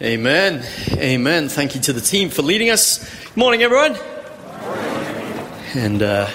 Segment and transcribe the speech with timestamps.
[0.00, 0.64] Amen.
[0.92, 1.48] Amen.
[1.48, 2.98] Thank you to the team for leading us.
[3.24, 3.96] Good morning, everyone.
[5.74, 6.30] And uh,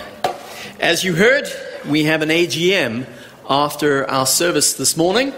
[0.81, 1.47] as you heard,
[1.87, 3.07] we have an AGM
[3.49, 5.31] after our service this morning.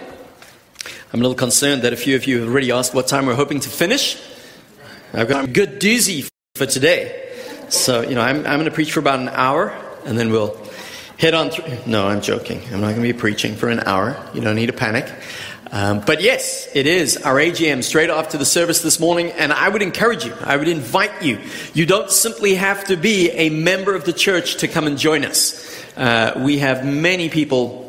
[1.14, 3.36] I'm a little concerned that a few of you have already asked what time we're
[3.36, 4.20] hoping to finish.
[5.14, 7.32] I've got a good doozy for today.
[7.70, 9.70] So, you know, I'm, I'm going to preach for about an hour
[10.04, 10.58] and then we'll
[11.20, 11.78] head on through.
[11.86, 12.62] No, I'm joking.
[12.74, 14.18] I'm not going to be preaching for an hour.
[14.34, 15.14] You don't need to panic.
[15.72, 19.68] Um, but yes, it is our AGM straight after the service this morning, and I
[19.68, 21.40] would encourage you, I would invite you.
[21.74, 25.26] You don't simply have to be a member of the church to come and join
[25.26, 25.84] us.
[25.98, 27.86] Uh, we have many people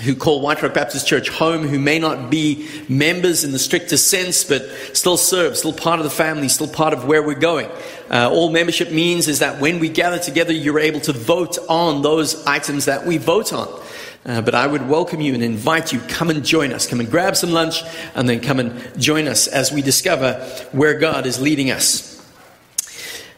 [0.00, 4.10] who call White Rock Baptist Church home, who may not be members in the strictest
[4.10, 4.62] sense, but
[4.94, 7.68] still serve, still part of the family, still part of where we're going.
[8.10, 12.02] Uh, all membership means is that when we gather together, you're able to vote on
[12.02, 13.68] those items that we vote on.
[14.24, 16.86] Uh, but I would welcome you and invite you, come and join us.
[16.86, 17.82] Come and grab some lunch
[18.14, 20.34] and then come and join us as we discover
[20.72, 22.10] where God is leading us.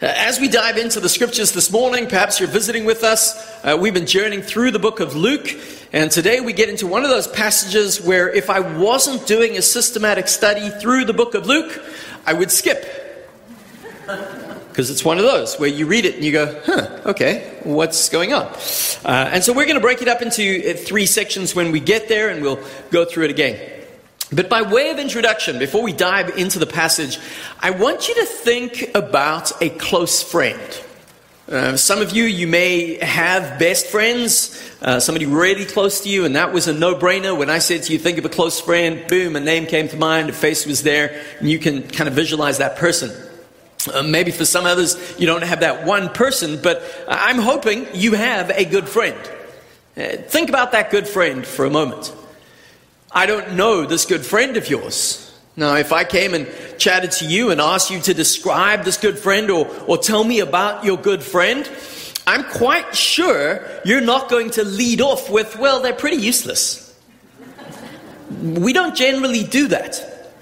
[0.03, 3.37] Uh, as we dive into the scriptures this morning, perhaps you're visiting with us.
[3.65, 5.49] Uh, we've been journeying through the book of Luke,
[5.93, 9.63] and today we get into one of those passages where if I wasn't doing a
[9.63, 11.81] systematic study through the book of Luke,
[12.27, 12.85] I would skip.
[14.73, 18.09] Because it's one of those where you read it and you go, huh, okay, what's
[18.09, 18.47] going on?
[19.05, 21.79] Uh, and so we're going to break it up into uh, three sections when we
[21.79, 22.59] get there, and we'll
[22.91, 23.61] go through it again.
[24.33, 27.19] But by way of introduction, before we dive into the passage,
[27.61, 30.59] I want you to think about a close friend.
[31.51, 36.25] Uh, some of you, you may have best friends, uh, somebody really close to you,
[36.25, 37.37] and that was a no brainer.
[37.37, 39.99] When I said to you, think of a close friend, boom, a name came to
[39.99, 43.11] mind, a face was there, and you can kind of visualize that person.
[43.89, 48.15] Uh, maybe for some others, you don't have that one person, but I'm hoping you
[48.15, 49.19] have a good friend.
[49.97, 52.15] Uh, think about that good friend for a moment.
[53.11, 55.29] I don't know this good friend of yours.
[55.55, 59.19] Now, if I came and chatted to you and asked you to describe this good
[59.19, 61.69] friend or, or tell me about your good friend,
[62.27, 66.99] I'm quite sure you're not going to lead off with, well, they're pretty useless.
[68.41, 70.33] We don't generally do that.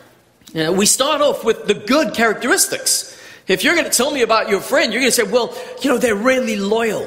[0.54, 3.19] Uh, we start off with the good characteristics.
[3.50, 5.52] If you're going to tell me about your friend, you're going to say, well,
[5.82, 7.04] you know, they're really loyal.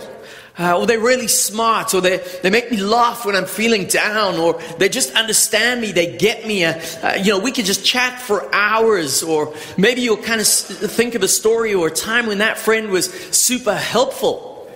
[0.59, 4.36] Uh, or they're really smart, or they, they make me laugh when I'm feeling down,
[4.36, 6.64] or they just understand me, they get me.
[6.64, 10.48] Uh, uh, you know, we could just chat for hours, or maybe you'll kind of
[10.48, 13.06] think of a story or a time when that friend was
[13.36, 14.72] super helpful.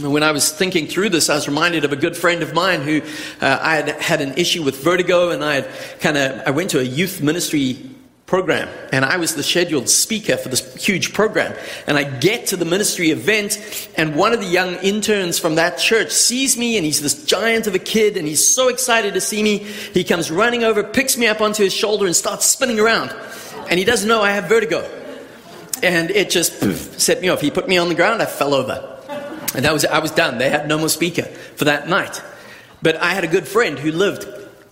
[0.00, 2.82] When I was thinking through this, I was reminded of a good friend of mine
[2.82, 3.00] who
[3.40, 6.70] uh, I had had an issue with vertigo, and I had kind of I went
[6.70, 7.78] to a youth ministry
[8.32, 8.66] program.
[8.94, 11.54] And I was the scheduled speaker for this huge program.
[11.86, 13.60] And I get to the ministry event,
[13.94, 17.66] and one of the young interns from that church sees me, and he's this giant
[17.66, 19.58] of a kid, and he's so excited to see me.
[19.58, 23.14] He comes running over, picks me up onto his shoulder, and starts spinning around.
[23.68, 24.80] And he doesn't know I have vertigo.
[25.82, 27.42] And it just poof, set me off.
[27.42, 28.98] He put me on the ground, I fell over.
[29.54, 30.38] And that was I was done.
[30.38, 31.24] They had no more speaker
[31.58, 32.22] for that night.
[32.80, 34.24] But I had a good friend who lived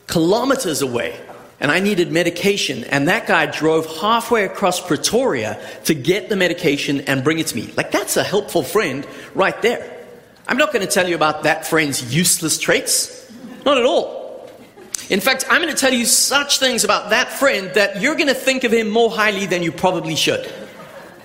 [0.06, 1.20] kilometers away
[1.60, 7.02] and I needed medication, and that guy drove halfway across Pretoria to get the medication
[7.02, 7.70] and bring it to me.
[7.76, 9.98] Like, that's a helpful friend right there.
[10.48, 13.30] I'm not going to tell you about that friend's useless traits.
[13.64, 14.50] Not at all.
[15.10, 18.28] In fact, I'm going to tell you such things about that friend that you're going
[18.28, 20.50] to think of him more highly than you probably should.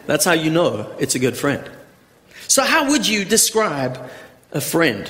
[0.05, 1.63] That's how you know it's a good friend.
[2.47, 4.09] So, how would you describe
[4.51, 5.09] a friend?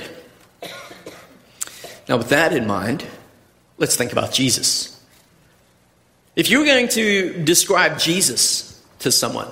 [2.08, 3.04] Now, with that in mind,
[3.78, 4.95] let's think about Jesus.
[6.36, 9.48] If you're going to describe Jesus to someone,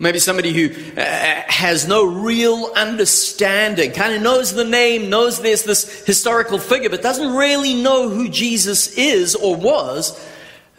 [0.00, 1.04] maybe somebody who uh,
[1.46, 7.02] has no real understanding, kind of knows the name, knows there's this historical figure, but
[7.02, 10.20] doesn't really know who Jesus is or was,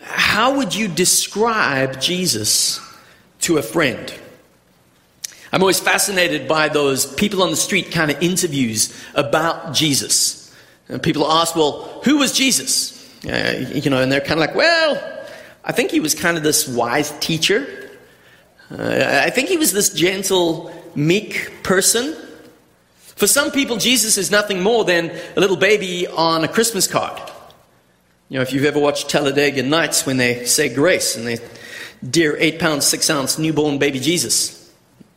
[0.02, 2.82] how would you describe Jesus
[3.42, 4.14] to a friend?
[5.54, 10.54] I'm always fascinated by those people on the street kind of interviews about Jesus.
[10.90, 13.01] And people ask, well, who was Jesus?
[13.28, 15.20] Uh, you know, and they're kind of like, well,
[15.64, 17.90] I think he was kind of this wise teacher.
[18.72, 22.16] Uh, I think he was this gentle, meek person.
[23.00, 27.22] For some people, Jesus is nothing more than a little baby on a Christmas card.
[28.30, 31.38] You know, if you've ever watched Talladega Nights when they say grace and they,
[32.08, 34.58] dear eight pound, six ounce newborn baby Jesus.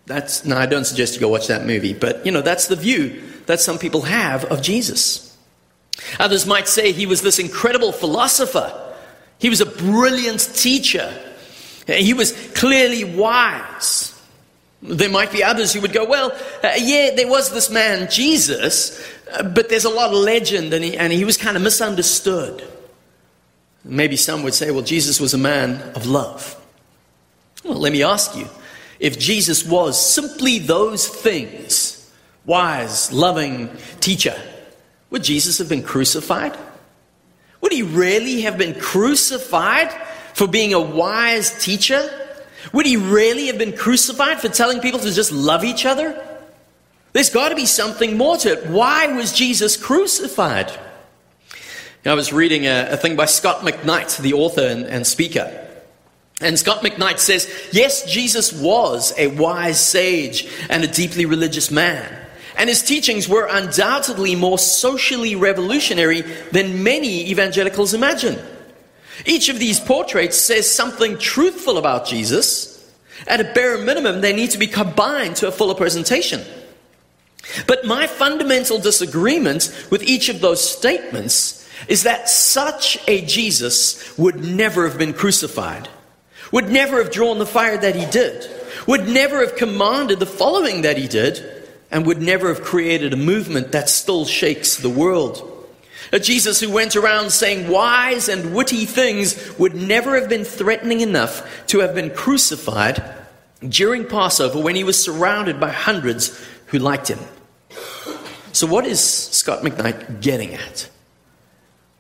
[0.07, 2.77] That's, no, I don't suggest you go watch that movie, but you know, that's the
[2.77, 5.24] view that some people have of Jesus.
[6.19, 8.73] Others might say he was this incredible philosopher.
[9.39, 11.13] He was a brilliant teacher.
[11.87, 14.11] He was clearly wise.
[14.83, 16.33] There might be others who would go, well,
[16.63, 19.03] uh, yeah, there was this man, Jesus,
[19.33, 22.67] uh, but there's a lot of legend and he, and he was kind of misunderstood.
[23.83, 26.61] Maybe some would say, well, Jesus was a man of love.
[27.65, 28.47] Well, let me ask you
[29.01, 32.13] if Jesus was simply those things
[32.45, 34.39] wise, loving teacher
[35.15, 36.59] would Jesus have been crucified?
[37.61, 39.93] Would he really have been crucified
[40.35, 42.11] for being a wise teacher?
[42.73, 46.21] Would he really have been crucified for telling people to just love each other?
[47.13, 48.67] There's got to be something more to it.
[48.67, 50.73] Why was Jesus crucified?
[52.05, 55.65] I was reading a, a thing by Scot McKnight, the author and, and speaker.
[56.41, 62.24] And Scot McKnight says, yes, Jesus was a wise sage and a deeply religious man.
[62.57, 66.21] And his teachings were undoubtedly more socially revolutionary
[66.53, 68.39] than many evangelicals imagine.
[69.27, 72.71] Each of these portraits says something truthful about Jesus.
[73.27, 76.43] At a bare minimum, they need to be combined to a fuller presentation.
[77.67, 84.43] But my fundamental disagreement with each of those statements is that such a Jesus would
[84.43, 85.89] never have been crucified,
[86.53, 88.49] would never have drawn the fire that he did,
[88.87, 91.54] would never have commanded the following that he did,
[91.95, 95.49] and would never have created a movement that still shakes the world.
[96.13, 101.03] A Jesus who went around saying wise and witty things would never have been threatening
[101.03, 103.01] enough to have been crucified
[103.67, 107.21] during Passover when he was surrounded by hundreds who liked him.
[108.53, 110.91] So, what is Scot McKnight getting at?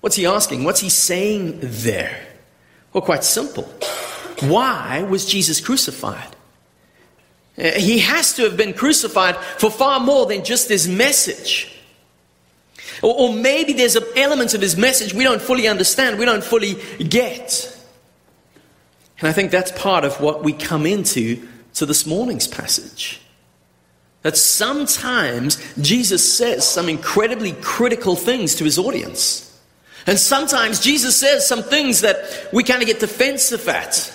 [0.00, 0.64] What's he asking?
[0.64, 2.20] What's he saying there?
[2.92, 3.62] Well, quite simple.
[4.40, 6.34] Why was Jesus crucified?
[7.56, 11.70] Uh, he has to have been crucified for far more than just his message.
[13.02, 16.74] Or, or maybe there's elements of his message we don't fully understand, we don't fully
[16.98, 17.70] get.
[19.20, 23.20] And I think that's part of what we come into to this morning's passage.
[24.22, 29.50] That sometimes Jesus says some incredibly critical things to his audience.
[30.06, 34.13] And sometimes Jesus says some things that we kind of get defensive at.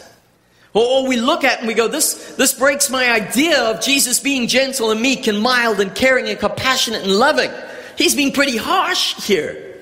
[0.74, 4.48] Or, we look at and we go, this, this breaks my idea of Jesus being
[4.48, 7.52] gentle and meek and mild and caring and compassionate and loving.
[7.98, 9.82] He's being pretty harsh here.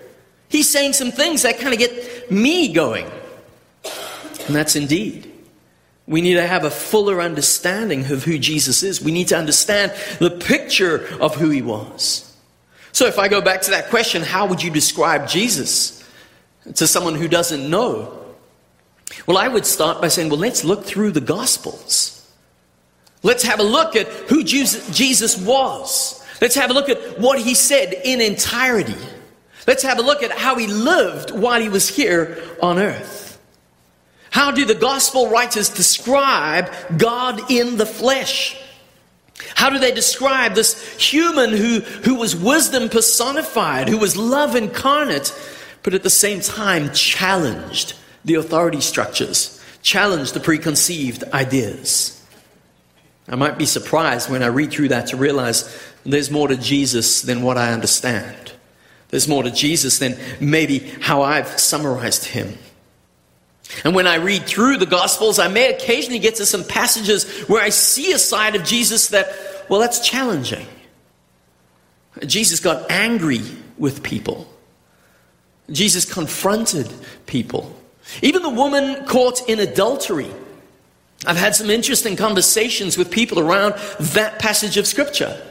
[0.50, 3.06] He's saying some things that kind of get me going.
[4.45, 5.31] And that's indeed.
[6.07, 9.01] We need to have a fuller understanding of who Jesus is.
[9.01, 12.24] We need to understand the picture of who he was.
[12.94, 16.01] So, if I go back to that question, how would you describe Jesus
[16.75, 18.17] to someone who doesn't know?
[19.25, 22.13] Well, I would start by saying, well, let's look through the Gospels.
[23.24, 26.24] Let's have a look at who Jesus was.
[26.42, 28.95] Let's have a look at what he said in entirety.
[29.65, 33.39] Let's have a look at how he lived while he was here on earth.
[34.30, 38.62] How do the gospel writers describe God in the flesh?
[39.56, 45.33] How do they describe this human who, who was wisdom personified, who was love incarnate,
[45.83, 47.95] but at the same time challenged
[48.27, 52.13] the authority structures, challenge the preconceived ideas.
[53.29, 57.21] I might be surprised when I read through that to realize there's more to Jesus
[57.21, 58.51] than what I understand.
[59.09, 62.57] There's more to Jesus than maybe how I've summarized him.
[63.85, 67.63] And when I read through the Gospels, I may occasionally get to some passages where
[67.63, 69.33] I see a side of Jesus that,
[69.69, 70.68] well, that's challenging.
[72.25, 73.41] Jesus got angry
[73.77, 74.53] with people.
[75.71, 76.91] Jesus confronted
[77.25, 77.73] people.
[78.21, 80.31] Even the woman caught in adultery.
[81.25, 85.42] I've had some interesting conversations with people around that passage of Scripture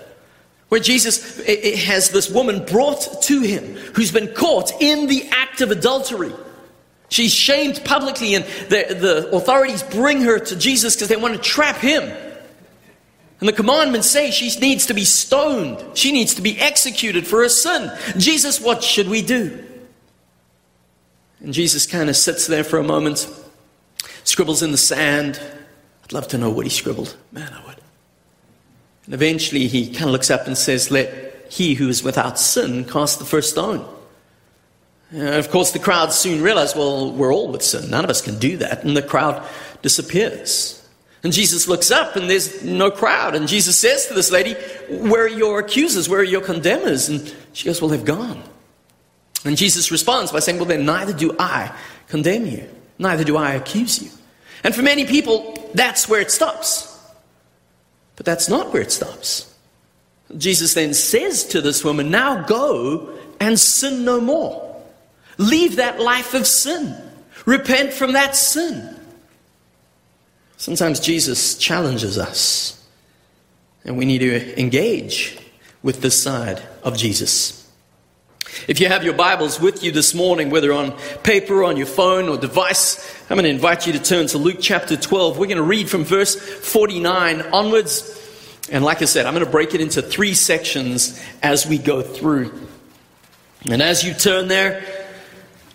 [0.68, 1.44] where Jesus
[1.84, 6.32] has this woman brought to him who's been caught in the act of adultery.
[7.08, 11.40] She's shamed publicly, and the, the authorities bring her to Jesus because they want to
[11.40, 12.02] trap him.
[13.38, 17.42] And the commandments say she needs to be stoned, she needs to be executed for
[17.42, 17.92] her sin.
[18.16, 19.65] Jesus, what should we do?
[21.40, 23.28] And Jesus kind of sits there for a moment,
[24.24, 25.40] scribbles in the sand.
[26.04, 27.16] I'd love to know what he scribbled.
[27.32, 27.80] Man, I would.
[29.04, 32.84] And eventually he kind of looks up and says, Let he who is without sin
[32.84, 33.86] cast the first stone.
[35.10, 37.90] And of course, the crowd soon realize, well, we're all with sin.
[37.90, 38.82] None of us can do that.
[38.82, 39.46] And the crowd
[39.80, 40.84] disappears.
[41.22, 43.34] And Jesus looks up and there's no crowd.
[43.34, 44.54] And Jesus says to this lady,
[44.88, 46.08] Where are your accusers?
[46.08, 47.08] Where are your condemners?
[47.08, 48.42] And she goes, Well, they've gone.
[49.46, 51.74] And Jesus responds by saying, Well, then neither do I
[52.08, 54.10] condemn you, neither do I accuse you.
[54.64, 56.92] And for many people, that's where it stops.
[58.16, 59.52] But that's not where it stops.
[60.36, 64.62] Jesus then says to this woman, Now go and sin no more.
[65.38, 66.96] Leave that life of sin.
[67.44, 68.96] Repent from that sin.
[70.56, 72.82] Sometimes Jesus challenges us,
[73.84, 75.38] and we need to engage
[75.82, 77.65] with this side of Jesus.
[78.68, 82.28] If you have your Bibles with you this morning, whether on paper, on your phone,
[82.28, 82.98] or device,
[83.30, 85.38] I'm going to invite you to turn to Luke chapter 12.
[85.38, 88.12] We're going to read from verse 49 onwards.
[88.70, 92.02] And like I said, I'm going to break it into three sections as we go
[92.02, 92.52] through.
[93.70, 94.84] And as you turn there,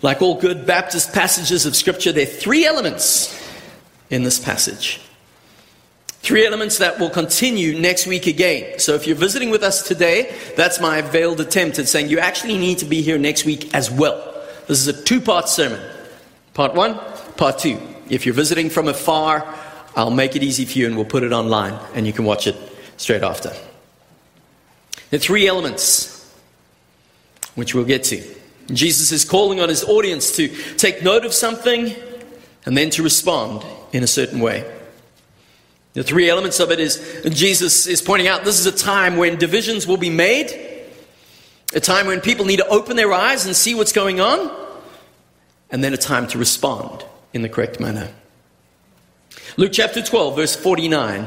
[0.02, 3.38] like all good Baptist passages of Scripture, there are three elements
[4.10, 5.00] in this passage.
[6.22, 8.78] Three elements that will continue next week again.
[8.78, 12.56] So if you're visiting with us today, that's my veiled attempt at saying you actually
[12.58, 14.32] need to be here next week as well.
[14.68, 15.80] This is a two part sermon.
[16.54, 16.94] Part one,
[17.36, 17.80] part two.
[18.08, 19.52] If you're visiting from afar,
[19.96, 22.46] I'll make it easy for you and we'll put it online and you can watch
[22.46, 22.54] it
[22.98, 23.52] straight after.
[25.10, 26.32] The three elements,
[27.56, 28.22] which we'll get to.
[28.72, 31.96] Jesus is calling on his audience to take note of something
[32.64, 34.81] and then to respond in a certain way.
[35.94, 39.38] The three elements of it is Jesus is pointing out this is a time when
[39.38, 40.50] divisions will be made,
[41.74, 44.50] a time when people need to open their eyes and see what's going on,
[45.70, 48.10] and then a time to respond in the correct manner.
[49.58, 51.26] Luke chapter 12, verse 49.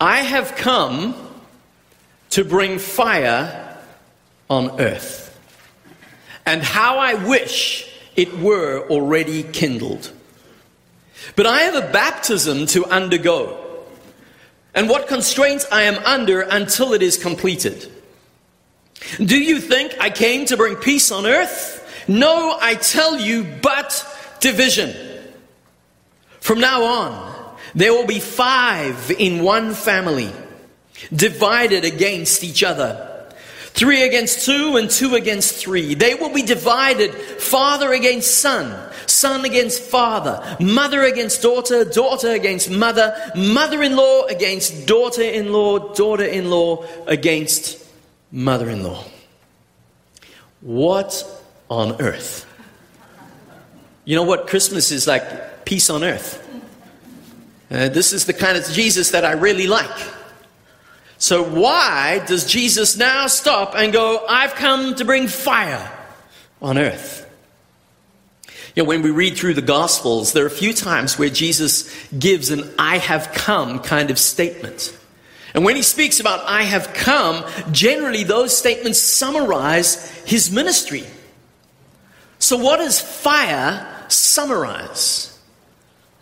[0.00, 1.14] I have come
[2.30, 3.78] to bring fire
[4.50, 5.38] on earth,
[6.44, 10.12] and how I wish it were already kindled.
[11.36, 13.84] But I have a baptism to undergo,
[14.74, 17.90] and what constraints I am under until it is completed.
[19.24, 22.04] Do you think I came to bring peace on earth?
[22.08, 24.04] No, I tell you, but
[24.40, 24.94] division.
[26.40, 30.32] From now on, there will be five in one family,
[31.14, 33.07] divided against each other.
[33.78, 35.94] Three against two, and two against three.
[35.94, 38.74] They will be divided, father against son,
[39.06, 45.52] son against father, mother against daughter, daughter against mother, mother in law against daughter in
[45.52, 47.86] law, daughter in law against
[48.32, 49.04] mother in law.
[50.60, 51.24] What
[51.70, 52.52] on earth?
[54.04, 54.48] You know what?
[54.48, 56.44] Christmas is like peace on earth.
[57.70, 60.17] Uh, this is the kind of Jesus that I really like.
[61.18, 65.90] So, why does Jesus now stop and go, I've come to bring fire
[66.62, 67.28] on earth?
[68.76, 71.92] You know, when we read through the Gospels, there are a few times where Jesus
[72.12, 74.96] gives an I have come kind of statement.
[75.54, 81.04] And when he speaks about I have come, generally those statements summarize his ministry.
[82.38, 85.36] So, what does fire summarize?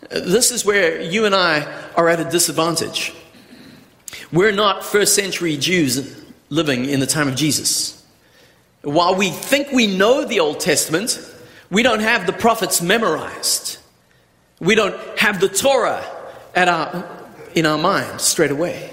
[0.09, 1.61] This is where you and I
[1.95, 3.13] are at a disadvantage.
[4.31, 8.05] We're not first century Jews living in the time of Jesus.
[8.81, 11.19] While we think we know the Old Testament,
[11.69, 13.79] we don't have the prophets memorized.
[14.59, 16.05] We don't have the Torah
[16.55, 17.05] at our,
[17.55, 18.91] in our mind straight away.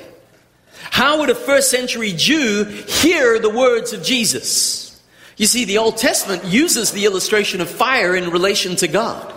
[0.91, 5.03] How would a first century Jew hear the words of Jesus?
[5.37, 9.33] You see, the Old Testament uses the illustration of fire in relation to God.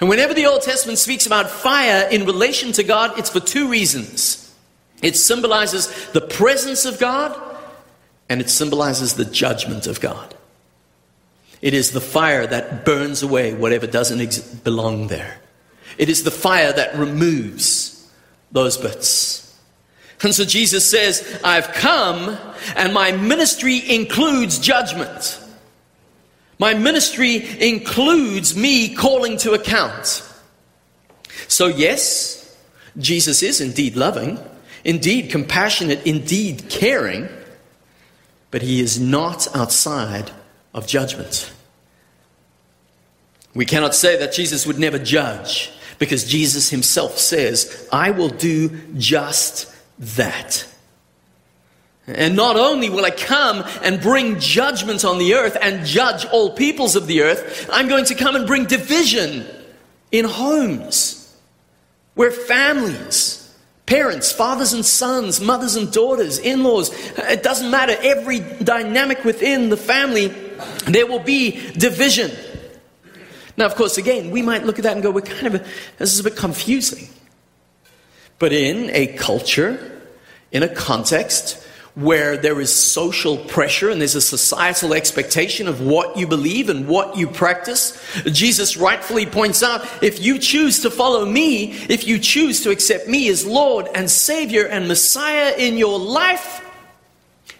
[0.00, 3.68] And whenever the Old Testament speaks about fire in relation to God, it's for two
[3.68, 4.43] reasons.
[5.04, 7.38] It symbolizes the presence of God
[8.30, 10.34] and it symbolizes the judgment of God.
[11.60, 15.38] It is the fire that burns away whatever doesn't ex- belong there.
[15.98, 18.10] It is the fire that removes
[18.50, 19.58] those bits.
[20.22, 22.38] And so Jesus says, I've come
[22.74, 25.38] and my ministry includes judgment.
[26.58, 30.22] My ministry includes me calling to account.
[31.46, 32.56] So, yes,
[32.96, 34.38] Jesus is indeed loving,
[34.84, 37.28] indeed compassionate, indeed caring,
[38.50, 40.30] but he is not outside
[40.72, 41.52] of judgment.
[43.54, 48.68] We cannot say that Jesus would never judge because Jesus himself says, I will do
[48.96, 50.66] just that.
[52.06, 56.54] And not only will I come and bring judgment on the earth and judge all
[56.54, 59.46] peoples of the earth, I'm going to come and bring division
[60.12, 61.34] in homes
[62.14, 63.43] where families,
[63.86, 69.68] parents, fathers and sons, mothers and daughters, in laws, it doesn't matter, every dynamic within
[69.68, 70.28] the family,
[70.86, 72.30] there will be division.
[73.56, 75.64] Now, of course, again, we might look at that and go, we're kind of, a,
[75.98, 77.08] this is a bit confusing.
[78.38, 80.02] But in a culture,
[80.50, 81.63] in a context
[81.94, 86.88] where there is social pressure and there's a societal expectation of what you believe and
[86.88, 87.96] what you practice.
[88.24, 93.06] Jesus rightfully points out if you choose to follow me, if you choose to accept
[93.06, 96.68] me as Lord and Savior and Messiah in your life,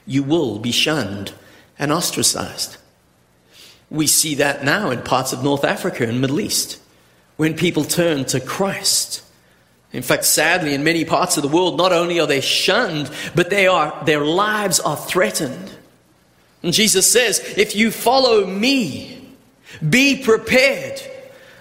[0.04, 1.32] you will be shunned
[1.78, 2.76] and ostracized.
[3.88, 6.80] We see that now in parts of North Africa and Middle East
[7.36, 9.23] when people turn to Christ.
[9.94, 13.48] In fact, sadly, in many parts of the world, not only are they shunned, but
[13.48, 15.70] they are, their lives are threatened.
[16.64, 19.24] And Jesus says, if you follow me,
[19.88, 21.00] be prepared.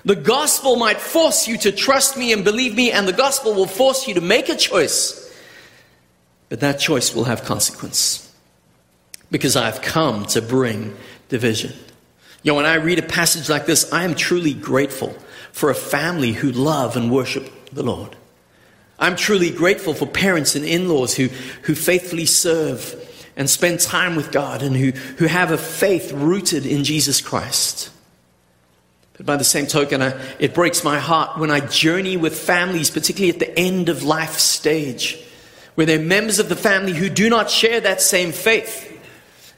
[0.03, 3.67] The gospel might force you to trust me and believe me, and the gospel will
[3.67, 5.19] force you to make a choice.
[6.49, 8.35] But that choice will have consequence
[9.29, 10.95] because I've come to bring
[11.29, 11.73] division.
[12.41, 15.15] You know, when I read a passage like this, I am truly grateful
[15.51, 18.15] for a family who love and worship the Lord.
[19.03, 21.27] I'm truly grateful for parents and in laws who,
[21.63, 22.95] who faithfully serve
[23.35, 27.91] and spend time with God and who, who have a faith rooted in Jesus Christ.
[29.17, 32.89] But by the same token, I, it breaks my heart when I journey with families,
[32.89, 35.21] particularly at the end of life stage,
[35.75, 38.89] where there are members of the family who do not share that same faith.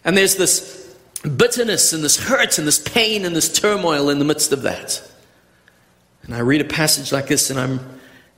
[0.03, 4.25] And there's this bitterness and this hurt and this pain and this turmoil in the
[4.25, 5.07] midst of that.
[6.23, 7.94] And I read a passage like this and I'm,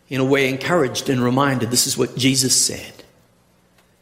[0.10, 2.94] in a way, encouraged and reminded this is what Jesus said.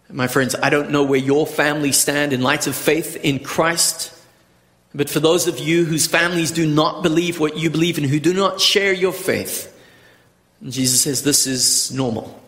[0.09, 4.13] My friends, I don't know where your family stand in light of faith in Christ.
[4.93, 8.19] But for those of you whose families do not believe what you believe and who
[8.19, 9.71] do not share your faith,
[10.63, 12.41] Jesus says this is normal.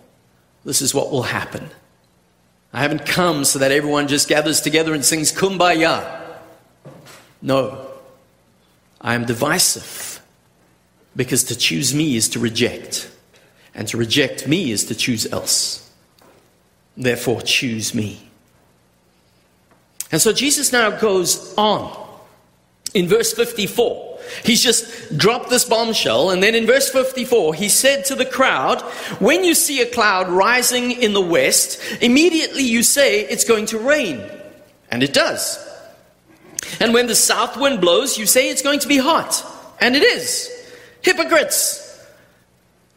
[0.63, 1.69] This is what will happen.
[2.71, 6.21] I haven't come so that everyone just gathers together and sings kumbaya.
[7.41, 7.87] No.
[9.01, 10.21] I am divisive
[11.15, 13.09] because to choose me is to reject,
[13.77, 15.89] and to reject me is to choose else.
[16.97, 18.19] Therefore, choose me.
[20.11, 21.95] And so Jesus now goes on
[22.95, 24.17] in verse 54.
[24.43, 28.81] He's just dropped this bombshell, and then in verse 54, he said to the crowd,
[29.21, 33.79] When you see a cloud rising in the west, immediately you say it's going to
[33.79, 34.27] rain.
[34.89, 35.63] And it does.
[36.79, 39.45] And when the south wind blows, you say it's going to be hot.
[39.79, 40.51] And it is.
[41.03, 41.86] Hypocrites!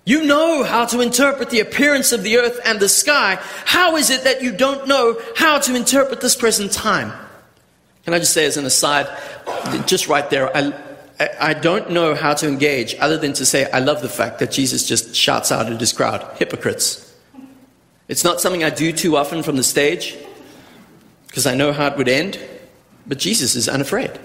[0.04, 3.38] You know how to interpret the appearance of the earth and the sky.
[3.64, 7.12] How is it that you don't know how to interpret this present time?
[8.04, 9.06] Can I just say, as an aside,
[9.86, 10.72] just right there, I,
[11.38, 14.50] I don't know how to engage other than to say, I love the fact that
[14.50, 17.06] Jesus just shouts out at his crowd, hypocrites.
[18.08, 20.16] It's not something I do too often from the stage
[21.28, 22.40] because I know how it would end,
[23.06, 24.18] but Jesus is unafraid.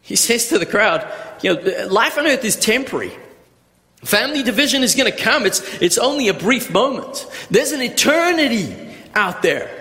[0.00, 1.06] He says to the crowd,
[1.42, 3.12] you know, life on earth is temporary.
[4.02, 5.44] Family division is going to come.
[5.44, 7.26] It's, it's only a brief moment.
[7.50, 9.76] There's an eternity out there.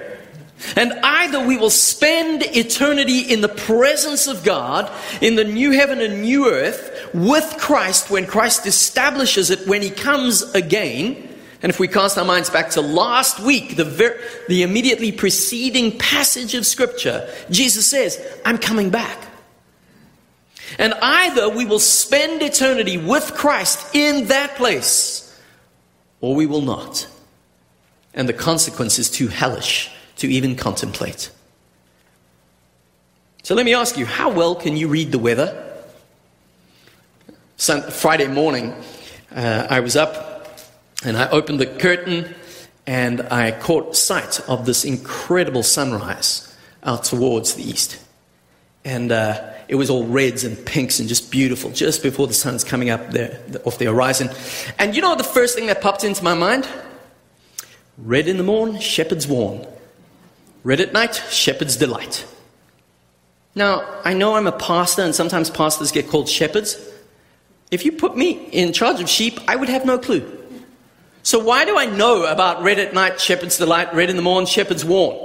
[0.75, 6.01] And either we will spend eternity in the presence of God, in the new heaven
[6.01, 11.27] and new earth, with Christ when Christ establishes it when He comes again.
[11.61, 15.97] And if we cast our minds back to last week, the, ver- the immediately preceding
[15.97, 19.28] passage of Scripture, Jesus says, I'm coming back.
[20.77, 25.37] And either we will spend eternity with Christ in that place,
[26.21, 27.07] or we will not.
[28.13, 31.31] And the consequence is too hellish to even contemplate.
[33.43, 35.65] So let me ask you how well can you read the weather?
[37.57, 38.73] Friday morning,
[39.35, 40.59] uh, I was up
[41.03, 42.35] and I opened the curtain
[42.85, 47.99] and I caught sight of this incredible sunrise out towards the east.
[48.85, 52.63] And uh, it was all reds and pinks and just beautiful just before the sun's
[52.63, 54.29] coming up there off the horizon.
[54.77, 56.67] And you know the first thing that popped into my mind?
[57.97, 59.65] Red in the morn, shepherd's warn.
[60.63, 62.25] Red at night, shepherd's delight.
[63.55, 66.77] Now, I know I'm a pastor and sometimes pastors get called shepherds.
[67.71, 70.37] If you put me in charge of sheep, I would have no clue.
[71.23, 74.45] So why do I know about red at night, shepherd's delight, red in the morn,
[74.45, 75.17] shepherd's warn?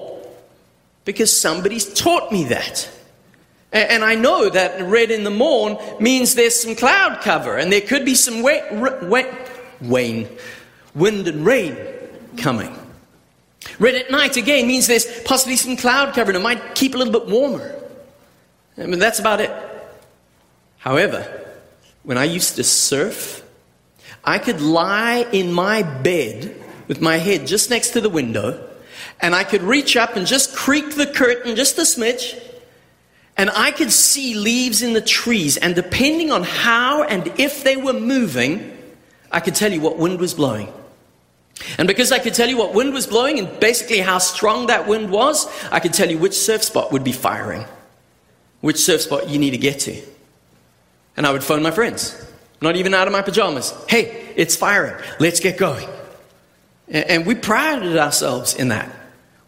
[1.04, 2.90] Because somebody's taught me that.
[3.74, 7.80] And I know that red in the morn means there's some cloud cover and there
[7.80, 10.28] could be some wet, wet, wane,
[10.94, 11.76] wind and rain
[12.36, 12.72] coming.
[13.80, 16.98] Red at night again means there's possibly some cloud cover and it might keep a
[16.98, 17.74] little bit warmer.
[18.78, 19.50] I mean, that's about it.
[20.78, 21.26] However,
[22.04, 23.42] when I used to surf,
[24.22, 28.70] I could lie in my bed with my head just next to the window
[29.20, 32.40] and I could reach up and just creak the curtain just a smidge
[33.36, 37.76] and I could see leaves in the trees, and depending on how and if they
[37.76, 38.70] were moving,
[39.30, 40.72] I could tell you what wind was blowing.
[41.78, 44.86] And because I could tell you what wind was blowing and basically how strong that
[44.86, 47.64] wind was, I could tell you which surf spot would be firing,
[48.60, 50.00] which surf spot you need to get to.
[51.16, 52.20] And I would phone my friends,
[52.60, 53.72] not even out of my pajamas.
[53.88, 55.00] Hey, it's firing.
[55.20, 55.88] Let's get going.
[56.88, 58.90] And we prided ourselves in that.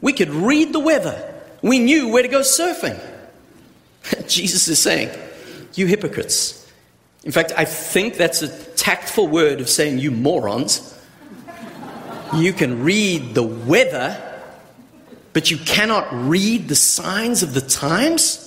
[0.01, 1.35] We could read the weather.
[1.61, 3.01] We knew where to go surfing.
[4.29, 5.11] Jesus is saying,
[5.75, 6.63] You hypocrites.
[7.25, 10.93] In fact, I think that's a tactful word of saying, You morons.
[12.35, 14.21] You can read the weather,
[15.33, 18.43] but you cannot read the signs of the times?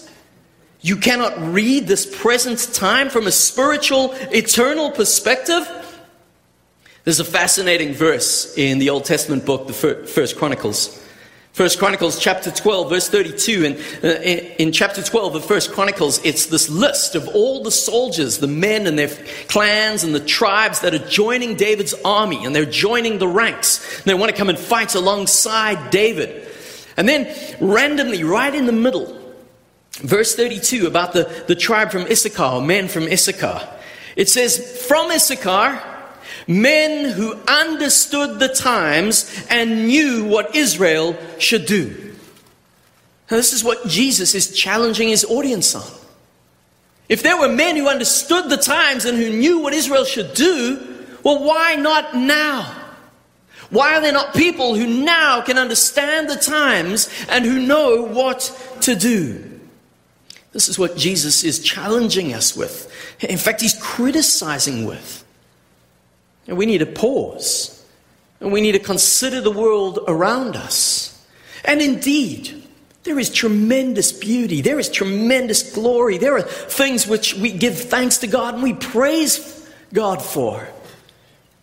[0.81, 5.67] You cannot read this present time from a spiritual, eternal perspective?
[7.03, 11.03] There's a fascinating verse in the Old Testament book, the First Chronicles.
[11.59, 13.65] First Chronicles chapter 12, verse 32.
[13.65, 18.37] And uh, in chapter 12 of First Chronicles, it's this list of all the soldiers,
[18.37, 19.09] the men and their
[19.49, 22.45] clans and the tribes that are joining David's army.
[22.45, 23.97] And they're joining the ranks.
[23.97, 26.47] And they want to come and fight alongside David.
[26.95, 27.27] And then,
[27.59, 29.21] randomly, right in the middle,
[29.95, 33.67] verse 32 about the, the tribe from Issachar, men from Issachar.
[34.15, 35.88] It says, From Issachar,
[36.49, 42.15] men who understood the times and knew what Israel should do.
[43.29, 45.87] Now, this is what Jesus is challenging his audience on.
[47.07, 51.05] If there were men who understood the times and who knew what Israel should do,
[51.23, 52.75] well, why not now?
[53.69, 58.51] Why are there not people who now can understand the times and who know what
[58.81, 59.59] to do?
[60.51, 62.91] This is what Jesus is challenging us with.
[63.23, 65.18] In fact, he's criticizing with.
[66.49, 67.85] And we need to pause.
[68.41, 71.23] And we need to consider the world around us.
[71.63, 72.63] And indeed,
[73.03, 74.61] there is tremendous beauty.
[74.61, 76.17] There is tremendous glory.
[76.17, 80.67] There are things which we give thanks to God and we praise God for.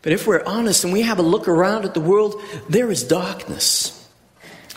[0.03, 3.03] But if we're honest and we have a look around at the world, there is
[3.03, 4.09] darkness.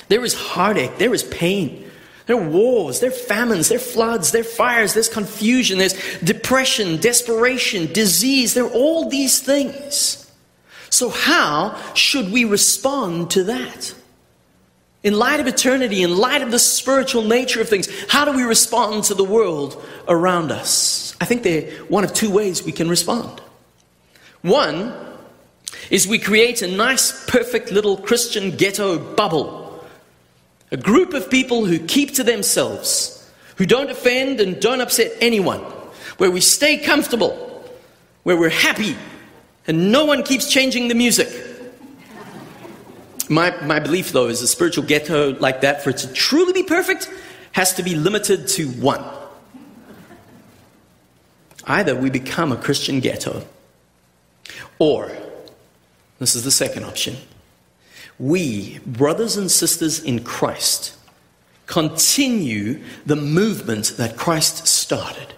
[0.08, 0.98] There is heartache.
[0.98, 1.89] There is pain.
[2.30, 5.96] There are wars, there are famines, there are floods, there are fires, there's confusion, there's
[6.20, 8.54] depression, desperation, disease.
[8.54, 10.32] There are all these things.
[10.92, 13.96] So, how should we respond to that?
[15.02, 18.44] In light of eternity, in light of the spiritual nature of things, how do we
[18.44, 21.16] respond to the world around us?
[21.20, 23.42] I think there are one of two ways we can respond.
[24.44, 24.94] One
[25.90, 29.69] is we create a nice, perfect little Christian ghetto bubble
[30.72, 33.16] a group of people who keep to themselves,
[33.56, 35.60] who don't offend and don't upset anyone,
[36.18, 37.64] where we stay comfortable,
[38.24, 38.96] where we're happy,
[39.68, 41.28] and no one keeps changing the music.
[43.30, 46.64] My, my belief, though, is a spiritual ghetto like that, for it to truly be
[46.64, 47.10] perfect,
[47.52, 49.04] has to be limited to one.
[51.66, 53.46] Either we become a Christian ghetto,
[54.80, 55.12] or,
[56.18, 57.16] this is the second option,
[58.20, 60.96] we, brothers and sisters in Christ,
[61.66, 65.34] continue the movement that Christ started,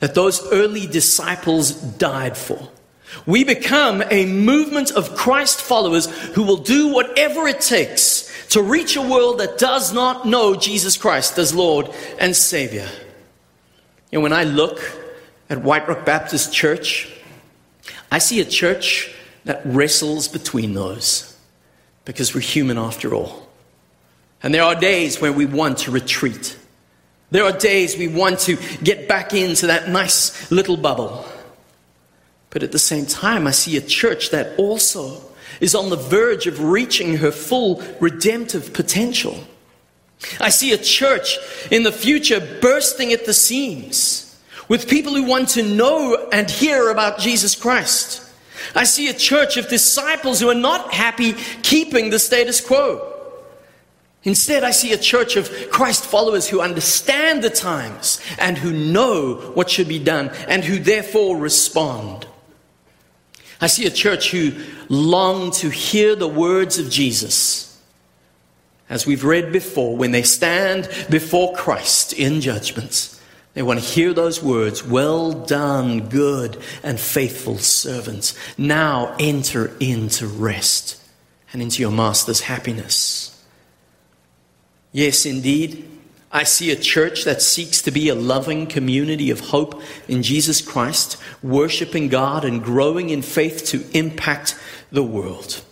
[0.00, 2.70] that those early disciples died for.
[3.26, 8.96] We become a movement of Christ followers who will do whatever it takes to reach
[8.96, 12.88] a world that does not know Jesus Christ as Lord and Savior.
[14.10, 14.80] And when I look
[15.48, 17.12] at White Rock Baptist Church,
[18.10, 21.33] I see a church that wrestles between those
[22.04, 23.48] because we're human after all.
[24.42, 26.56] And there are days where we want to retreat.
[27.30, 31.24] There are days we want to get back into that nice little bubble.
[32.50, 35.20] But at the same time, I see a church that also
[35.60, 39.36] is on the verge of reaching her full redemptive potential.
[40.40, 41.38] I see a church
[41.70, 46.90] in the future bursting at the seams with people who want to know and hear
[46.90, 48.23] about Jesus Christ.
[48.74, 53.10] I see a church of disciples who are not happy keeping the status quo.
[54.24, 59.34] Instead, I see a church of Christ followers who understand the times and who know
[59.54, 62.26] what should be done and who therefore respond.
[63.60, 64.52] I see a church who
[64.88, 67.80] long to hear the words of Jesus.
[68.88, 73.13] As we've read before, when they stand before Christ in judgments,
[73.54, 78.36] they want to hear those words Well done, good and faithful servants.
[78.58, 81.00] Now enter into rest
[81.52, 83.30] and into your master's happiness.
[84.92, 85.88] Yes, indeed,
[86.30, 90.60] I see a church that seeks to be a loving community of hope in Jesus
[90.60, 94.58] Christ, worshiping God and growing in faith to impact
[94.90, 95.62] the world.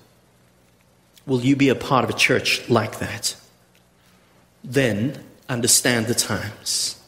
[1.27, 3.35] Will you be a part of a church like that?
[4.63, 7.02] Then understand the times.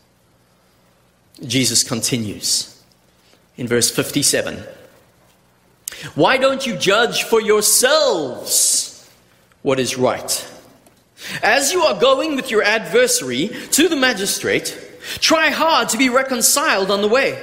[1.43, 2.83] Jesus continues
[3.57, 4.63] in verse 57.
[6.15, 8.85] Why don't you judge for yourselves
[9.63, 10.51] what is right?
[11.43, 14.79] As you are going with your adversary to the magistrate,
[15.21, 17.43] try hard to be reconciled on the way,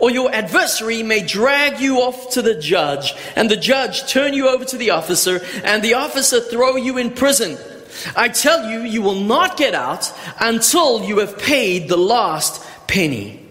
[0.00, 4.48] or your adversary may drag you off to the judge, and the judge turn you
[4.48, 7.58] over to the officer, and the officer throw you in prison.
[8.16, 13.46] I tell you, you will not get out until you have paid the last penny.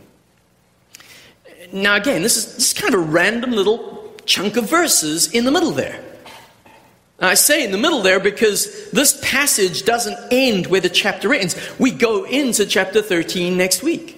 [1.72, 5.46] Now, again, this is, this is kind of a random little chunk of verses in
[5.46, 6.04] the middle there.
[7.20, 11.56] I say in the middle there because this passage doesn't end where the chapter ends.
[11.80, 14.16] We go into chapter 13 next week.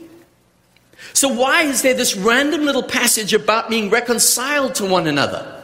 [1.14, 5.56] So, why is there this random little passage about being reconciled to one another?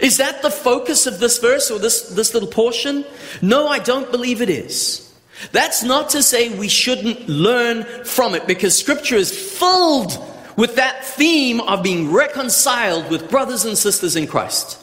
[0.00, 3.04] Is that the focus of this verse or this, this little portion?
[3.42, 5.05] No, I don't believe it is.
[5.52, 10.18] That's not to say we shouldn't learn from it because Scripture is filled
[10.56, 14.82] with that theme of being reconciled with brothers and sisters in Christ.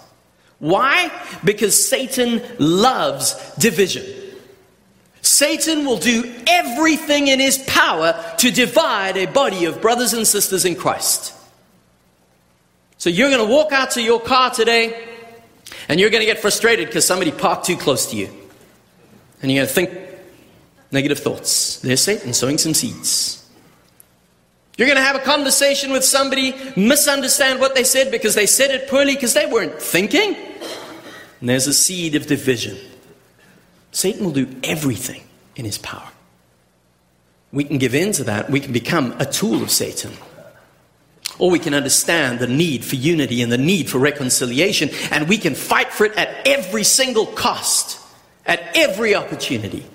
[0.60, 1.12] Why?
[1.44, 4.06] Because Satan loves division.
[5.22, 10.66] Satan will do everything in his power to divide a body of brothers and sisters
[10.66, 11.34] in Christ.
[12.98, 15.08] So you're going to walk out to your car today
[15.90, 18.30] and you're going to get frustrated because somebody parked too close to you.
[19.42, 20.13] And you're going to think
[20.94, 21.80] negative thoughts.
[21.80, 23.40] There's Satan sowing some seeds.
[24.78, 28.72] You're going to have a conversation with somebody, misunderstand what they said because they said
[28.72, 30.36] it poorly because they weren't thinking.
[31.40, 32.78] And there's a seed of division.
[33.92, 35.24] Satan will do everything
[35.56, 36.10] in his power.
[37.52, 38.50] We can give in to that.
[38.50, 40.14] We can become a tool of Satan.
[41.38, 45.38] Or we can understand the need for unity and the need for reconciliation, and we
[45.38, 48.00] can fight for it at every single cost,
[48.46, 49.86] at every opportunity.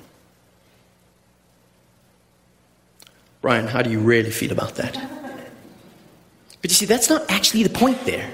[3.40, 4.94] Brian, how do you really feel about that?
[6.60, 8.28] But you see, that's not actually the point there.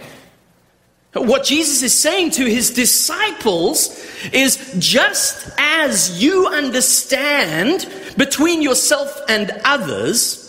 [1.13, 9.53] What Jesus is saying to his disciples is just as you understand between yourself and
[9.65, 10.41] others,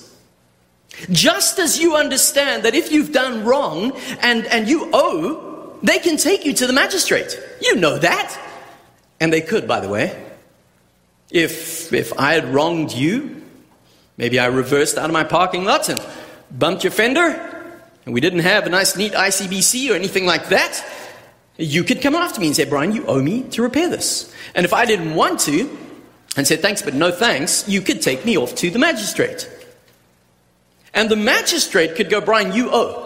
[1.11, 3.91] just as you understand that if you've done wrong
[4.21, 7.39] and, and you owe, they can take you to the magistrate.
[7.61, 8.39] You know that.
[9.19, 10.19] And they could, by the way.
[11.29, 13.34] If, if I had wronged you,
[14.17, 16.01] maybe I reversed out of my parking lot and
[16.51, 17.29] bumped your fender,
[18.05, 20.83] and we didn't have a nice, neat ICBC or anything like that,
[21.57, 24.33] you could come after me and say, Brian, you owe me to repair this.
[24.53, 25.77] And if I didn't want to,
[26.37, 29.49] and said, thanks, but no thanks, you could take me off to the magistrate.
[30.93, 33.03] And the magistrate could go, Brian, you owe.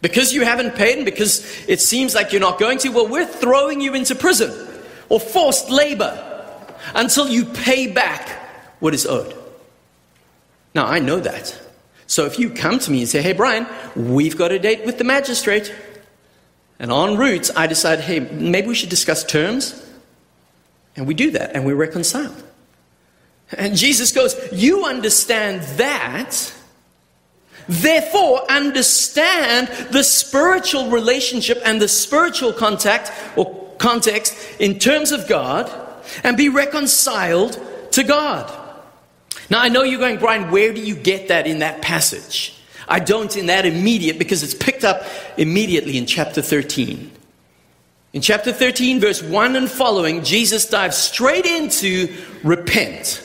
[0.00, 3.26] Because you haven't paid and because it seems like you're not going to, well, we're
[3.26, 4.52] throwing you into prison
[5.08, 6.24] or forced labor
[6.94, 8.28] until you pay back
[8.80, 9.34] what is owed.
[10.74, 11.58] Now, I know that.
[12.06, 14.98] So if you come to me and say, hey, Brian, we've got a date with
[14.98, 15.74] the magistrate,
[16.78, 19.84] and en route, I decide, hey, maybe we should discuss terms,
[20.96, 22.34] and we do that, and we reconcile.
[23.56, 26.52] And Jesus goes, You understand that
[27.68, 35.70] Therefore, understand the spiritual relationship and the spiritual contact or context in terms of God
[36.24, 37.60] and be reconciled
[37.92, 38.50] to God.
[39.50, 42.54] Now, I know you're going, Brian, where do you get that in that passage?
[42.86, 45.04] I don't in that immediate because it's picked up
[45.36, 47.10] immediately in chapter 13.
[48.14, 53.22] In chapter 13, verse 1 and following, Jesus dives straight into repent.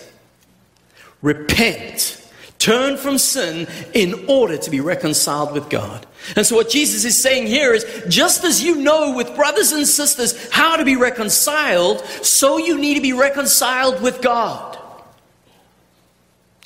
[1.21, 2.19] Repent.
[2.59, 6.05] Turn from sin in order to be reconciled with God.
[6.35, 9.85] And so, what Jesus is saying here is just as you know with brothers and
[9.85, 14.77] sisters how to be reconciled, so you need to be reconciled with God.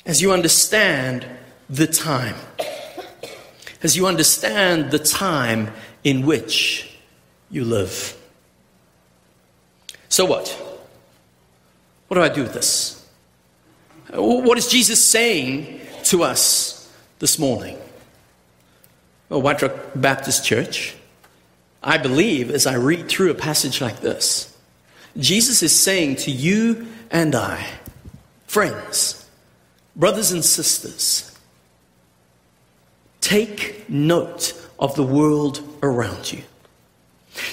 [0.08, 1.26] As you understand
[1.70, 2.34] the time,
[3.82, 5.70] as you understand the time
[6.02, 6.98] in which
[7.50, 8.16] you live.
[10.08, 10.48] So, what?
[12.08, 13.06] What do I do with this?
[14.14, 17.78] What is Jesus saying to us this morning?
[19.28, 20.96] Well, White Rock Baptist Church,
[21.82, 24.56] I believe as I read through a passage like this,
[25.18, 27.66] Jesus is saying to you and I,
[28.46, 29.27] friends,
[29.98, 31.36] brothers and sisters,
[33.20, 36.42] take note of the world around you.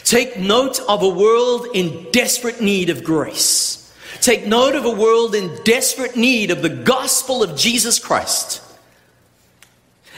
[0.04, 3.82] Take note of a world in desperate need of grace.
[4.22, 8.62] Take note of a world in desperate need of the gospel of Jesus Christ.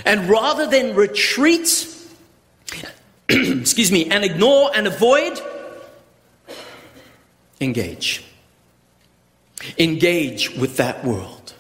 [0.06, 1.88] And rather than retreat,
[3.30, 5.42] excuse me, and ignore and avoid,
[7.60, 8.24] engage.
[9.78, 11.54] Engage with that world.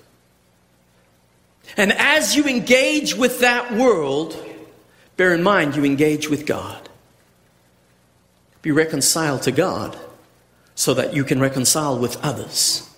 [1.77, 4.43] And as you engage with that world,
[5.15, 6.89] bear in mind you engage with God.
[8.63, 9.97] Be reconciled to God
[10.73, 12.89] so that you can reconcile with others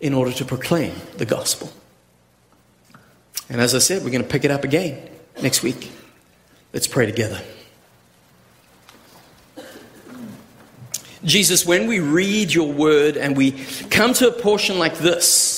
[0.00, 1.70] in order to proclaim the gospel.
[3.50, 5.08] And as I said, we're going to pick it up again
[5.42, 5.90] next week.
[6.72, 7.40] Let's pray together.
[11.24, 13.52] Jesus, when we read your word and we
[13.90, 15.57] come to a portion like this,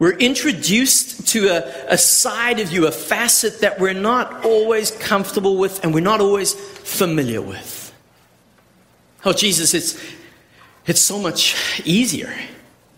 [0.00, 5.58] we're introduced to a, a side of you, a facet that we're not always comfortable
[5.58, 7.94] with and we're not always familiar with.
[9.26, 10.02] Oh, Jesus, it's,
[10.86, 12.34] it's so much easier.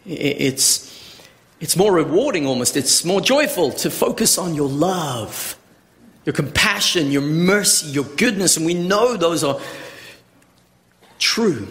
[0.06, 1.20] It's,
[1.58, 2.76] it's more rewarding almost.
[2.76, 5.58] It's more joyful to focus on your love,
[6.24, 8.56] your compassion, your mercy, your goodness.
[8.56, 9.60] And we know those are
[11.18, 11.66] true.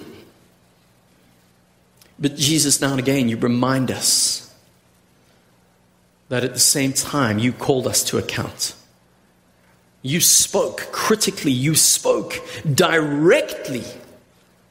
[2.20, 4.51] But Jesus, now and again, you remind us
[6.32, 8.74] that at the same time, you called us to account.
[10.02, 12.40] You spoke critically, you spoke
[12.74, 13.84] directly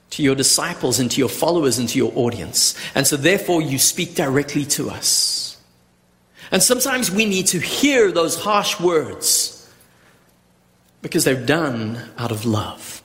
[0.09, 2.75] to your disciples and to your followers and to your audience.
[2.95, 5.59] And so, therefore, you speak directly to us.
[6.51, 9.71] And sometimes we need to hear those harsh words
[11.03, 13.03] because they're done out of love.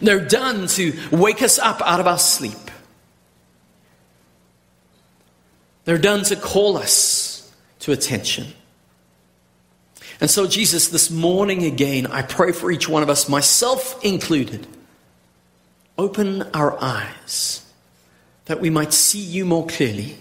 [0.00, 2.70] They're done to wake us up out of our sleep.
[5.84, 8.46] They're done to call us to attention.
[10.20, 14.66] And so, Jesus, this morning again, I pray for each one of us, myself included.
[15.98, 17.64] Open our eyes
[18.46, 20.16] that we might see you more clearly.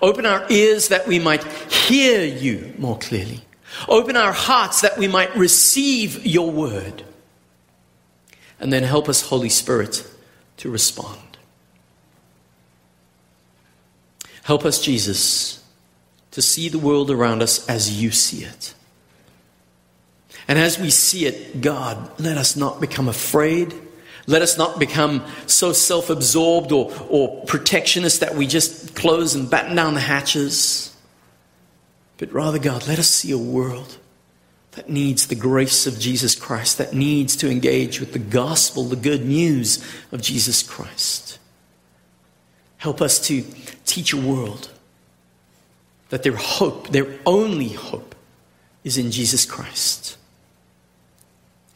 [0.00, 3.42] Open our ears that we might hear you more clearly.
[3.88, 7.04] Open our hearts that we might receive your word.
[8.60, 10.06] And then help us, Holy Spirit,
[10.58, 11.31] to respond.
[14.42, 15.64] Help us, Jesus,
[16.32, 18.74] to see the world around us as you see it.
[20.48, 23.72] And as we see it, God, let us not become afraid
[24.26, 29.50] let us not become so self absorbed or, or protectionist that we just close and
[29.50, 30.94] batten down the hatches.
[32.18, 33.98] But rather, God, let us see a world
[34.72, 38.96] that needs the grace of Jesus Christ, that needs to engage with the gospel, the
[38.96, 41.38] good news of Jesus Christ.
[42.78, 43.44] Help us to
[43.92, 44.70] teach a world
[46.08, 48.14] that their hope, their only hope,
[48.84, 50.16] is in Jesus Christ.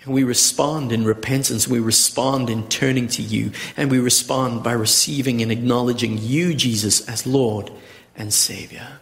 [0.03, 1.69] And we respond in repentance.
[1.69, 3.51] We respond in turning to you.
[3.77, 7.71] And we respond by receiving and acknowledging you, Jesus, as Lord
[8.17, 9.01] and Savior.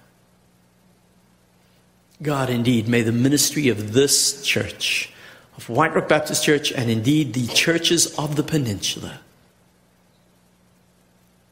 [2.22, 5.12] God, indeed, may the ministry of this church,
[5.56, 9.20] of White Rock Baptist Church, and indeed the churches of the peninsula,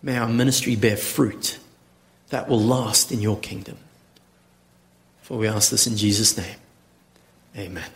[0.02, 1.58] may our ministry bear fruit
[2.30, 3.76] that will last in your kingdom.
[5.22, 6.56] For we ask this in Jesus' name.
[7.56, 7.90] Amen.